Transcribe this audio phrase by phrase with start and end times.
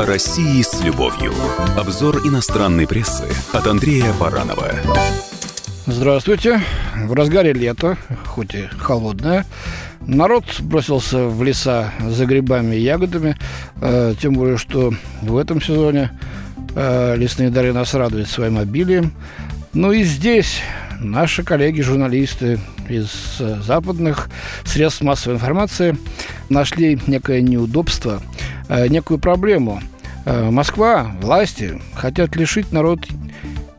[0.00, 1.34] О России с любовью.
[1.76, 4.72] Обзор иностранной прессы от Андрея Баранова.
[5.84, 6.62] Здравствуйте.
[6.96, 9.44] В разгаре лета, хоть и холодное,
[10.00, 13.36] народ бросился в леса за грибами и ягодами.
[13.82, 16.10] Э, тем более, что в этом сезоне
[16.74, 19.12] э, лесные дары нас радуют своим обилием.
[19.74, 20.62] Ну и здесь
[20.98, 22.58] наши коллеги-журналисты
[22.88, 24.30] из э, западных
[24.64, 25.94] средств массовой информации
[26.48, 28.22] нашли некое неудобство,
[28.88, 29.80] некую проблему.
[30.24, 33.00] Э, Москва, власти хотят лишить народ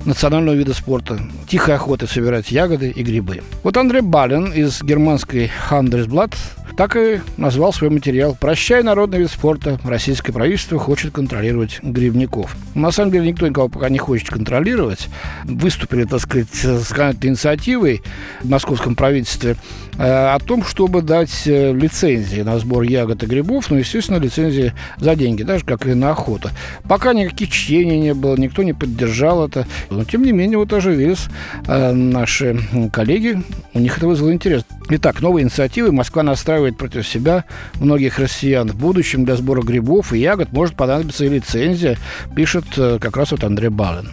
[0.05, 3.41] национального вида спорта– тихой охоты собирать ягоды и грибы.
[3.63, 6.34] Вот Андрей Балин из германской Handelsblatt
[6.75, 9.79] так и назвал свой материал «Прощай, народный вид спорта.
[9.84, 12.55] Российское правительство хочет контролировать грибников».
[12.75, 15.09] На самом деле никто никого пока не хочет контролировать.
[15.43, 18.02] Выступили, так сказать, с какой-то инициативой
[18.41, 19.57] в московском правительстве
[19.98, 24.73] э, о том, чтобы дать э, лицензии на сбор ягод и грибов, ну, естественно, лицензии
[24.98, 26.49] за деньги, даже как и на охоту.
[26.88, 29.67] Пока никаких чтений не было, никто не поддержал это.
[29.90, 31.26] Но, тем не менее, вот оживились
[31.67, 32.60] э, наши
[32.93, 33.41] коллеги,
[33.73, 34.63] у них это вызвало интерес.
[34.90, 35.91] Итак, новые инициативы.
[35.91, 37.45] Москва настраивает против себя
[37.79, 38.70] многих россиян.
[38.70, 41.98] В будущем для сбора грибов и ягод может понадобиться и лицензия,
[42.35, 44.09] пишет э, как раз вот Андрей Балин.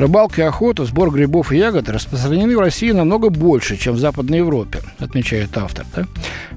[0.00, 4.38] Рыбалка и охота, сбор грибов и ягод распространены в России намного больше, чем в Западной
[4.38, 5.84] Европе, отмечает автор.
[5.94, 6.06] Да?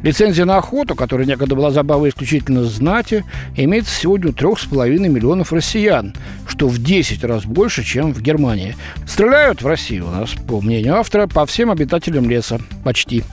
[0.01, 3.25] Лицензия на охоту, которая некогда была забавой исключительно знати,
[3.57, 6.15] имеется сегодня у трех с половиной миллионов россиян,
[6.47, 8.77] что в 10 раз больше, чем в Германии.
[9.05, 12.61] Стреляют в России у нас, по мнению автора, по всем обитателям леса.
[12.85, 13.23] Почти.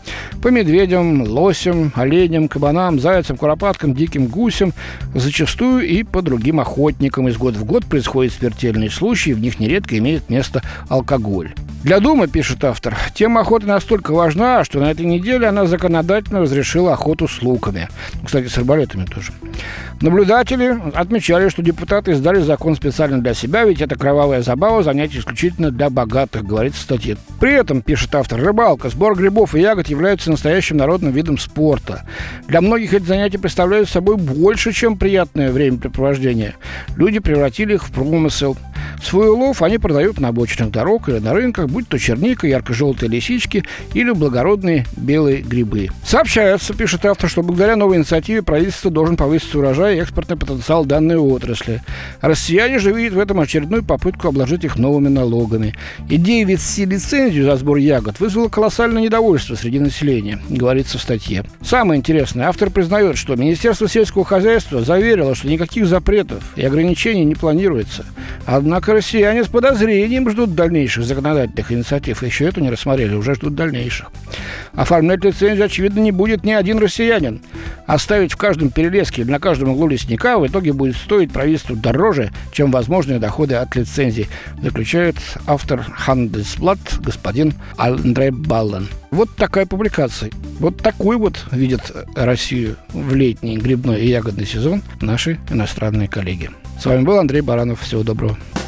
[0.42, 4.72] По медведям, лосям, оленям, кабанам, зайцам, куропаткам, диким гусям,
[5.14, 7.28] зачастую и по другим охотникам.
[7.28, 11.52] Из года в год происходят смертельные случаи, в них нередко имеет место алкоголь.
[11.82, 16.92] Для Думы, пишет автор, тема охоты настолько важна, что на этой неделе она законодательно разрешила
[16.92, 17.88] охоту с луками.
[18.22, 19.32] Кстати, с арбалетами тоже.
[20.02, 25.70] Наблюдатели отмечали, что депутаты издали закон специально для себя, ведь это кровавая забава, занятие исключительно
[25.70, 27.16] для богатых, говорится в статье.
[27.38, 32.06] При этом, пишет автор, рыбалка, сбор грибов и ягод являются настоящим народным видом спорта.
[32.46, 36.56] Для многих эти занятия представляют собой больше, чем приятное времяпрепровождение.
[36.96, 38.56] Люди превратили их в промысел.
[39.02, 43.64] Свой улов они продают на обочинах дорог или на рынках, будь то черника, ярко-желтые лисички
[43.94, 45.88] или благородные белые грибы.
[46.04, 51.16] Сообщается, пишет автор, что благодаря новой инициативе правительство должен повысить урожай и экспортный потенциал данной
[51.16, 51.82] отрасли.
[52.20, 55.74] Россияне же видят в этом очередную попытку обложить их новыми налогами.
[56.08, 61.44] Идея ввести лицензию за сбор ягод вызвала колоссальное недовольство среди населения, говорится в статье.
[61.62, 67.34] Самое интересное, автор признает, что Министерство сельского хозяйства заверило, что никаких запретов и ограничений не
[67.34, 68.04] планируется.
[68.46, 72.22] Однако россияне с подозрением ждут дальнейших законодательных инициатив.
[72.22, 74.10] Еще эту не рассмотрели, уже ждут дальнейших.
[74.72, 77.42] Оформлять лицензию, очевидно, не будет ни один россиянин.
[77.86, 82.30] Оставить в каждом перелеске или на каждом углу лесника в итоге будет стоить правительству дороже,
[82.52, 84.28] чем возможные доходы от лицензии,
[84.62, 88.88] заключает автор Handelsblatt господин Андрей Баллен.
[89.10, 90.30] Вот такая публикация.
[90.60, 96.50] Вот такой вот видят Россию в летний грибной и ягодный сезон наши иностранные коллеги.
[96.80, 97.80] С вами был Андрей Баранов.
[97.80, 98.38] Всего доброго.